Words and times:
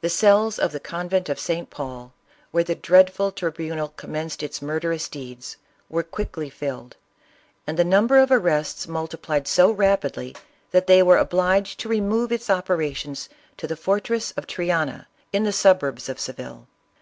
The 0.00 0.08
cells 0.08 0.58
of 0.58 0.72
the 0.72 0.80
convent 0.80 1.28
of 1.28 1.38
St. 1.38 1.68
Paul, 1.68 2.14
where 2.52 2.64
the 2.64 2.74
dreadful 2.74 3.30
tribunal 3.30 3.88
commenced 3.98 4.42
its 4.42 4.62
murderous 4.62 5.10
deeds, 5.10 5.58
were 5.90 6.02
quickly 6.02 6.48
filled; 6.48 6.96
and 7.66 7.78
the 7.78 7.84
number 7.84 8.16
of 8.18 8.32
arrests 8.32 8.88
multiplied 8.88 9.46
so 9.46 9.70
rapidly 9.70 10.34
that 10.70 10.86
they 10.86 11.02
were 11.02 11.18
obliged 11.18 11.78
to 11.80 11.88
remove 11.90 12.32
its 12.32 12.48
operations 12.48 13.28
to 13.58 13.66
the 13.66 13.76
for 13.76 14.00
tress 14.00 14.30
of 14.38 14.46
Triana 14.46 15.06
in 15.34 15.44
the 15.44 15.52
suburbs 15.52 16.08
of 16.08 16.18
Seville. 16.18 16.66